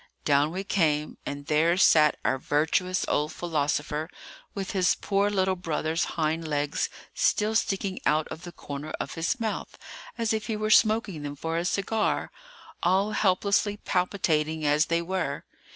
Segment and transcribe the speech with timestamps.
[0.25, 4.09] Down we came; and there sat our virtuous old philosopher,
[4.55, 9.39] with his poor little brother's hind legs still sticking out of the corner of his
[9.39, 9.77] mouth,
[10.17, 12.31] as if he were smoking them for a cigar,
[12.81, 15.43] all helplessly palpitating as they were.